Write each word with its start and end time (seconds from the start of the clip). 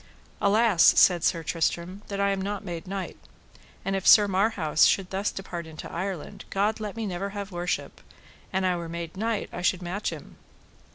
Alas, 0.41 0.81
said 0.97 1.23
Sir 1.23 1.43
Tristram, 1.43 2.01
that 2.07 2.19
I 2.19 2.31
am 2.31 2.41
not 2.41 2.65
made 2.65 2.87
knight; 2.87 3.17
and 3.85 3.95
if 3.95 4.07
Sir 4.07 4.27
Marhaus 4.27 4.85
should 4.85 5.11
thus 5.11 5.31
depart 5.31 5.67
into 5.67 5.91
Ireland, 5.91 6.43
God 6.49 6.79
let 6.79 6.95
me 6.95 7.05
never 7.05 7.29
have 7.37 7.51
worship: 7.51 8.01
an 8.51 8.65
I 8.65 8.75
were 8.77 8.89
made 8.89 9.15
knight 9.15 9.47
I 9.53 9.61
should 9.61 9.83
match 9.83 10.09
him. 10.09 10.37